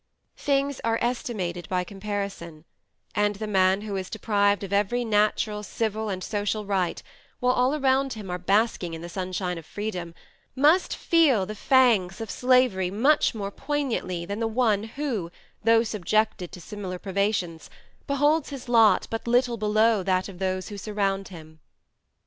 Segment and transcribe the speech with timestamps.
[0.37, 2.65] "Things are estimated by comparison;
[3.13, 7.03] and the man who is deprived of every natural, civil, and social right,
[7.39, 10.15] while all around him are basking in the sunshine of freedom,
[10.55, 15.29] must feel the fangs of slavery much more poignantly than the one who,
[15.63, 17.69] though subjected to similar privations,
[18.07, 21.59] beholds his lot but little below that of those who surround him."